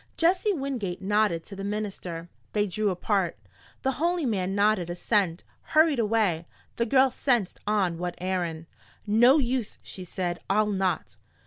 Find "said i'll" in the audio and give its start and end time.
10.03-10.71